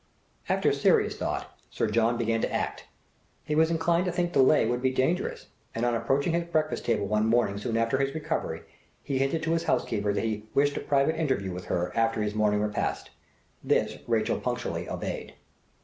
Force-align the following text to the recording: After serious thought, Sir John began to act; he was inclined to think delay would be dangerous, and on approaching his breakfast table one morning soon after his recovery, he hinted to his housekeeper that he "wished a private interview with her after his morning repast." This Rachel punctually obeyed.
After 0.49 0.73
serious 0.73 1.15
thought, 1.15 1.55
Sir 1.69 1.85
John 1.85 2.17
began 2.17 2.41
to 2.41 2.51
act; 2.51 2.85
he 3.43 3.53
was 3.53 3.69
inclined 3.69 4.05
to 4.05 4.11
think 4.11 4.33
delay 4.33 4.65
would 4.65 4.81
be 4.81 4.89
dangerous, 4.89 5.49
and 5.75 5.85
on 5.85 5.93
approaching 5.93 6.33
his 6.33 6.45
breakfast 6.45 6.85
table 6.85 7.05
one 7.05 7.27
morning 7.27 7.59
soon 7.59 7.77
after 7.77 7.99
his 7.99 8.15
recovery, 8.15 8.63
he 9.03 9.19
hinted 9.19 9.43
to 9.43 9.51
his 9.51 9.65
housekeeper 9.65 10.11
that 10.11 10.23
he 10.23 10.47
"wished 10.55 10.75
a 10.75 10.79
private 10.79 11.17
interview 11.17 11.51
with 11.53 11.65
her 11.65 11.95
after 11.95 12.23
his 12.23 12.33
morning 12.33 12.61
repast." 12.61 13.11
This 13.63 13.99
Rachel 14.07 14.39
punctually 14.39 14.89
obeyed. 14.89 15.35